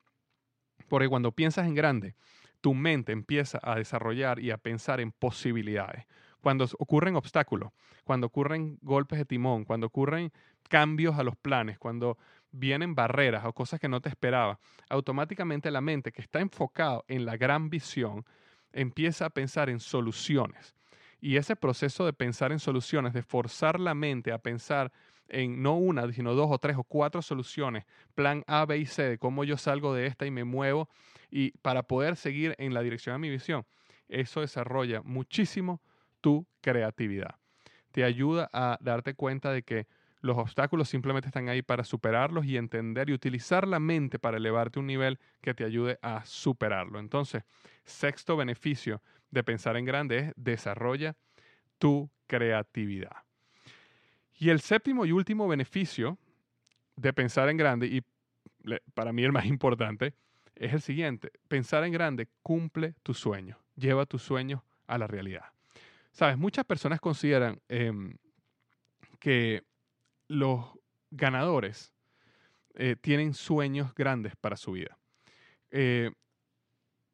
Porque 0.88 1.08
cuando 1.08 1.32
piensas 1.32 1.66
en 1.66 1.74
grande, 1.74 2.14
tu 2.60 2.74
mente 2.74 3.12
empieza 3.12 3.58
a 3.62 3.76
desarrollar 3.76 4.40
y 4.40 4.50
a 4.50 4.58
pensar 4.58 5.00
en 5.00 5.12
posibilidades. 5.12 6.06
Cuando 6.40 6.66
ocurren 6.78 7.16
obstáculos, 7.16 7.72
cuando 8.04 8.28
ocurren 8.28 8.78
golpes 8.82 9.18
de 9.18 9.24
timón, 9.24 9.64
cuando 9.64 9.86
ocurren 9.88 10.32
cambios 10.68 11.18
a 11.18 11.22
los 11.22 11.36
planes, 11.36 11.78
cuando 11.78 12.18
vienen 12.50 12.94
barreras 12.94 13.44
o 13.44 13.52
cosas 13.52 13.80
que 13.80 13.88
no 13.88 14.00
te 14.00 14.08
esperaba, 14.08 14.58
automáticamente 14.88 15.70
la 15.70 15.80
mente 15.80 16.12
que 16.12 16.22
está 16.22 16.40
enfocada 16.40 17.02
en 17.08 17.24
la 17.24 17.36
gran 17.36 17.70
visión 17.70 18.24
empieza 18.72 19.26
a 19.26 19.30
pensar 19.30 19.68
en 19.68 19.80
soluciones. 19.80 20.74
Y 21.20 21.36
ese 21.36 21.56
proceso 21.56 22.06
de 22.06 22.12
pensar 22.12 22.52
en 22.52 22.60
soluciones, 22.60 23.12
de 23.12 23.22
forzar 23.22 23.80
la 23.80 23.94
mente 23.94 24.32
a 24.32 24.38
pensar 24.38 24.92
en 25.28 25.62
no 25.62 25.76
una, 25.76 26.10
sino 26.12 26.34
dos 26.34 26.48
o 26.50 26.58
tres 26.58 26.76
o 26.76 26.84
cuatro 26.84 27.22
soluciones, 27.22 27.84
plan 28.14 28.44
A, 28.46 28.64
B 28.66 28.78
y 28.78 28.86
C, 28.86 29.02
de 29.02 29.18
cómo 29.18 29.44
yo 29.44 29.56
salgo 29.56 29.94
de 29.94 30.06
esta 30.06 30.26
y 30.26 30.30
me 30.30 30.44
muevo 30.44 30.88
y 31.30 31.52
para 31.62 31.82
poder 31.82 32.16
seguir 32.16 32.54
en 32.58 32.74
la 32.74 32.82
dirección 32.82 33.14
de 33.14 33.18
mi 33.18 33.30
visión. 33.30 33.66
Eso 34.08 34.40
desarrolla 34.40 35.02
muchísimo 35.02 35.82
tu 36.20 36.46
creatividad. 36.60 37.36
Te 37.92 38.04
ayuda 38.04 38.48
a 38.52 38.78
darte 38.80 39.14
cuenta 39.14 39.52
de 39.52 39.62
que 39.62 39.86
Los 40.20 40.36
obstáculos 40.36 40.88
simplemente 40.88 41.28
están 41.28 41.48
ahí 41.48 41.62
para 41.62 41.84
superarlos 41.84 42.44
y 42.44 42.56
entender 42.56 43.08
y 43.08 43.12
utilizar 43.12 43.68
la 43.68 43.78
mente 43.78 44.18
para 44.18 44.38
elevarte 44.38 44.78
a 44.78 44.82
un 44.82 44.88
nivel 44.88 45.20
que 45.40 45.54
te 45.54 45.64
ayude 45.64 45.98
a 46.02 46.24
superarlo. 46.24 46.98
Entonces, 46.98 47.44
sexto 47.84 48.36
beneficio 48.36 49.00
de 49.30 49.44
pensar 49.44 49.76
en 49.76 49.84
grande 49.84 50.18
es 50.18 50.32
desarrolla 50.36 51.16
tu 51.78 52.10
creatividad. 52.26 53.27
Y 54.38 54.50
el 54.50 54.60
séptimo 54.60 55.04
y 55.04 55.12
último 55.12 55.48
beneficio 55.48 56.16
de 56.96 57.12
pensar 57.12 57.48
en 57.48 57.56
grande, 57.56 57.86
y 57.86 58.02
para 58.94 59.12
mí 59.12 59.24
el 59.24 59.32
más 59.32 59.46
importante, 59.46 60.14
es 60.54 60.72
el 60.72 60.80
siguiente. 60.80 61.32
Pensar 61.48 61.84
en 61.84 61.92
grande 61.92 62.28
cumple 62.42 62.94
tus 63.02 63.18
sueños, 63.18 63.58
lleva 63.76 64.06
tus 64.06 64.22
sueños 64.22 64.62
a 64.86 64.98
la 64.98 65.06
realidad. 65.06 65.44
Sabes, 66.12 66.38
muchas 66.38 66.64
personas 66.64 67.00
consideran 67.00 67.60
em, 67.68 68.16
que 69.18 69.62
los 70.26 70.64
ganadores 71.10 71.92
eh, 72.74 72.96
tienen 73.00 73.34
sueños 73.34 73.94
grandes 73.94 74.34
para 74.36 74.56
su 74.56 74.72
vida. 74.72 74.98
Eh, 75.70 76.10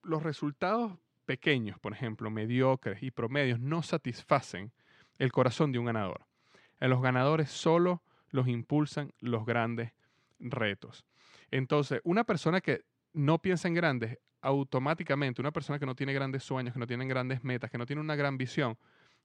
los 0.02 0.22
resultados 0.22 0.98
pequeños, 1.24 1.78
por 1.78 1.92
ejemplo, 1.92 2.30
mediocres 2.30 3.02
y 3.02 3.10
promedios, 3.10 3.60
no 3.60 3.82
satisfacen 3.82 4.72
el 5.18 5.32
corazón 5.32 5.72
de 5.72 5.78
un 5.78 5.86
ganador. 5.86 6.26
En 6.80 6.90
los 6.90 7.02
ganadores 7.02 7.50
solo 7.50 8.02
los 8.30 8.48
impulsan 8.48 9.12
los 9.20 9.46
grandes 9.46 9.92
retos. 10.38 11.04
Entonces, 11.50 12.00
una 12.04 12.24
persona 12.24 12.60
que 12.60 12.84
no 13.12 13.40
piensa 13.40 13.68
en 13.68 13.74
grandes, 13.74 14.18
automáticamente, 14.40 15.40
una 15.40 15.52
persona 15.52 15.78
que 15.78 15.86
no 15.86 15.94
tiene 15.94 16.12
grandes 16.12 16.42
sueños, 16.42 16.74
que 16.74 16.80
no 16.80 16.86
tiene 16.86 17.06
grandes 17.06 17.44
metas, 17.44 17.70
que 17.70 17.78
no 17.78 17.86
tiene 17.86 18.02
una 18.02 18.16
gran 18.16 18.36
visión, 18.36 18.76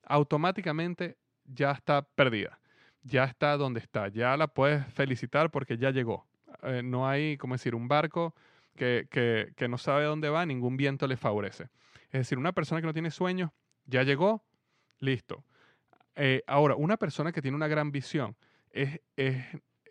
automáticamente 0.04 1.18
ya 1.44 1.72
está 1.72 2.04
perdida 2.04 2.60
ya 3.04 3.26
está 3.26 3.58
donde 3.58 3.80
está, 3.80 4.08
ya 4.08 4.36
la 4.38 4.48
puedes 4.48 4.86
felicitar 4.94 5.52
porque 5.52 5.78
ya 5.78 5.92
llegó. 5.92 6.28
Eh, 6.64 6.82
no 6.84 7.08
hay, 7.08 7.38
como 7.38 7.56
decir, 7.56 7.76
un 7.76 7.88
barco 7.88 8.36
que, 8.76 9.08
que, 9.10 9.68
no 9.68 9.78
sabe 9.78 10.06
dónde 10.06 10.30
va, 10.30 10.46
ningún 10.46 10.78
viento 10.78 11.08
le 11.08 11.18
favorece. 11.18 11.70
Es 12.12 12.22
decir, 12.22 12.38
una 12.38 12.54
persona 12.54 12.82
que 12.82 12.88
no 12.88 12.94
tiene 12.94 13.12
sueños, 13.12 13.52
ya 13.86 14.04
llegó, 14.04 14.44
listo. 15.00 15.44
Eh, 16.16 16.42
ahora, 16.48 16.76
una 16.76 16.98
persona 16.98 17.32
que 17.32 17.42
tiene 17.42 17.56
una 17.56 17.68
gran 17.68 17.92
visión 17.92 18.36
es, 18.72 19.00
es, 19.16 19.44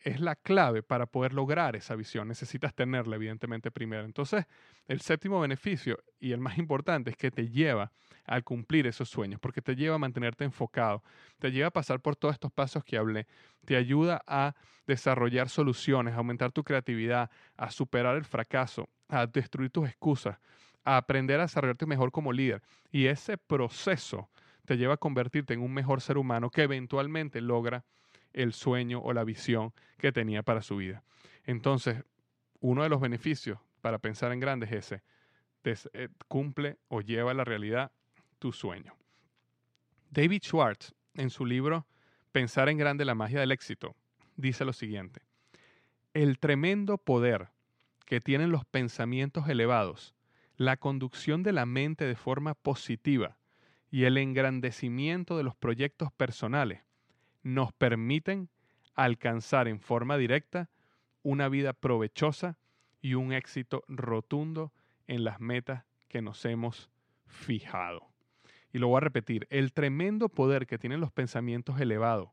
es 0.04 0.20
la 0.20 0.36
clave 0.36 0.82
para 0.82 1.06
poder 1.06 1.32
lograr 1.32 1.76
esa 1.76 1.94
visión. 1.94 2.28
Necesitas 2.28 2.74
tenerla, 2.74 3.16
evidentemente, 3.16 3.70
primero. 3.70 4.04
Entonces, 4.04 4.44
el 4.86 5.00
séptimo 5.00 5.40
beneficio 5.40 5.98
y 6.18 6.32
el 6.32 6.40
más 6.40 6.58
importante 6.58 7.10
es 7.10 7.16
que 7.16 7.30
te 7.30 7.48
lleva 7.48 7.92
al 8.24 8.44
cumplir 8.44 8.86
esos 8.86 9.08
sueños, 9.08 9.40
porque 9.40 9.62
te 9.62 9.74
lleva 9.74 9.96
a 9.96 9.98
mantenerte 9.98 10.44
enfocado, 10.44 11.02
te 11.38 11.50
lleva 11.50 11.68
a 11.68 11.70
pasar 11.70 12.00
por 12.00 12.14
todos 12.14 12.34
estos 12.34 12.52
pasos 12.52 12.84
que 12.84 12.98
hablé, 12.98 13.26
te 13.64 13.74
ayuda 13.76 14.22
a 14.26 14.54
desarrollar 14.86 15.48
soluciones, 15.48 16.14
a 16.14 16.18
aumentar 16.18 16.52
tu 16.52 16.62
creatividad, 16.62 17.30
a 17.56 17.70
superar 17.70 18.16
el 18.16 18.24
fracaso, 18.24 18.88
a 19.08 19.26
destruir 19.26 19.70
tus 19.70 19.88
excusas, 19.88 20.38
a 20.84 20.96
aprender 20.98 21.38
a 21.40 21.42
desarrollarte 21.42 21.86
mejor 21.86 22.10
como 22.10 22.32
líder. 22.32 22.62
Y 22.90 23.06
ese 23.06 23.38
proceso 23.38 24.28
te 24.68 24.76
lleva 24.76 24.94
a 24.94 24.98
convertirte 24.98 25.54
en 25.54 25.62
un 25.62 25.72
mejor 25.72 26.02
ser 26.02 26.18
humano 26.18 26.50
que 26.50 26.64
eventualmente 26.64 27.40
logra 27.40 27.86
el 28.34 28.52
sueño 28.52 29.00
o 29.00 29.14
la 29.14 29.24
visión 29.24 29.72
que 29.96 30.12
tenía 30.12 30.42
para 30.42 30.60
su 30.60 30.76
vida. 30.76 31.02
Entonces, 31.46 32.04
uno 32.60 32.82
de 32.82 32.90
los 32.90 33.00
beneficios 33.00 33.58
para 33.80 33.98
pensar 33.98 34.30
en 34.30 34.40
grande 34.40 34.66
es 34.66 34.72
ese. 34.72 35.02
Eh, 35.94 36.08
cumple 36.28 36.76
o 36.88 37.00
lleva 37.00 37.30
a 37.30 37.34
la 37.34 37.44
realidad 37.44 37.92
tu 38.38 38.52
sueño. 38.52 38.94
David 40.10 40.42
Schwartz, 40.42 40.94
en 41.14 41.30
su 41.30 41.46
libro 41.46 41.86
Pensar 42.30 42.68
en 42.68 42.76
grande 42.76 43.06
la 43.06 43.14
magia 43.14 43.40
del 43.40 43.52
éxito, 43.52 43.96
dice 44.36 44.66
lo 44.66 44.74
siguiente. 44.74 45.22
El 46.12 46.38
tremendo 46.38 46.98
poder 46.98 47.48
que 48.04 48.20
tienen 48.20 48.50
los 48.50 48.66
pensamientos 48.66 49.48
elevados, 49.48 50.14
la 50.58 50.76
conducción 50.76 51.42
de 51.42 51.52
la 51.52 51.64
mente 51.64 52.04
de 52.04 52.16
forma 52.16 52.52
positiva 52.52 53.37
y 53.90 54.04
el 54.04 54.18
engrandecimiento 54.18 55.36
de 55.36 55.42
los 55.42 55.56
proyectos 55.56 56.12
personales 56.12 56.82
nos 57.42 57.72
permiten 57.72 58.48
alcanzar 58.94 59.68
en 59.68 59.80
forma 59.80 60.16
directa 60.16 60.68
una 61.22 61.48
vida 61.48 61.72
provechosa 61.72 62.58
y 63.00 63.14
un 63.14 63.32
éxito 63.32 63.84
rotundo 63.88 64.72
en 65.06 65.24
las 65.24 65.40
metas 65.40 65.84
que 66.08 66.20
nos 66.20 66.44
hemos 66.44 66.90
fijado. 67.26 68.08
Y 68.72 68.78
lo 68.78 68.88
voy 68.88 68.98
a 68.98 69.00
repetir, 69.00 69.46
el 69.50 69.72
tremendo 69.72 70.28
poder 70.28 70.66
que 70.66 70.78
tienen 70.78 71.00
los 71.00 71.12
pensamientos 71.12 71.80
elevados, 71.80 72.30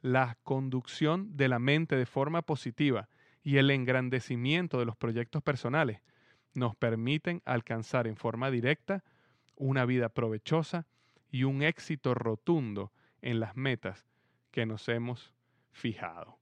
la 0.00 0.38
conducción 0.42 1.36
de 1.36 1.48
la 1.48 1.58
mente 1.58 1.96
de 1.96 2.06
forma 2.06 2.42
positiva 2.42 3.08
y 3.42 3.58
el 3.58 3.70
engrandecimiento 3.70 4.78
de 4.78 4.86
los 4.86 4.96
proyectos 4.96 5.42
personales 5.42 6.00
nos 6.54 6.74
permiten 6.76 7.42
alcanzar 7.44 8.06
en 8.06 8.16
forma 8.16 8.50
directa 8.50 9.04
una 9.56 9.84
vida 9.84 10.08
provechosa 10.08 10.86
y 11.34 11.42
un 11.42 11.62
éxito 11.62 12.14
rotundo 12.14 12.92
en 13.20 13.40
las 13.40 13.56
metas 13.56 14.06
que 14.52 14.66
nos 14.66 14.88
hemos 14.88 15.32
fijado. 15.72 16.38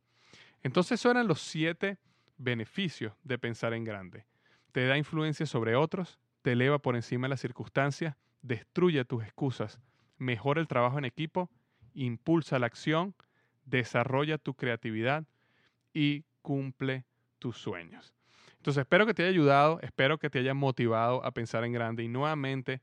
Entonces, 0.62 1.00
esos 1.00 1.12
eran 1.12 1.26
los 1.26 1.40
siete 1.40 1.96
beneficios 2.36 3.14
de 3.24 3.38
pensar 3.38 3.72
en 3.72 3.84
grande. 3.84 4.26
Te 4.70 4.84
da 4.86 4.98
influencia 4.98 5.46
sobre 5.46 5.76
otros, 5.76 6.18
te 6.42 6.52
eleva 6.52 6.78
por 6.78 6.94
encima 6.94 7.24
de 7.24 7.30
las 7.30 7.40
circunstancias, 7.40 8.16
destruye 8.42 9.02
tus 9.06 9.24
excusas, 9.24 9.80
mejora 10.18 10.60
el 10.60 10.68
trabajo 10.68 10.98
en 10.98 11.06
equipo, 11.06 11.48
impulsa 11.94 12.58
la 12.58 12.66
acción, 12.66 13.14
desarrolla 13.64 14.36
tu 14.36 14.52
creatividad 14.52 15.24
y 15.94 16.26
cumple 16.42 17.06
tus 17.38 17.56
sueños. 17.56 18.12
Entonces 18.58 18.82
espero 18.82 19.06
que 19.06 19.14
te 19.14 19.22
haya 19.22 19.30
ayudado, 19.30 19.80
espero 19.80 20.18
que 20.18 20.28
te 20.28 20.40
haya 20.40 20.52
motivado 20.52 21.24
a 21.24 21.30
pensar 21.30 21.64
en 21.64 21.72
grande 21.72 22.04
y 22.04 22.08
nuevamente 22.08 22.82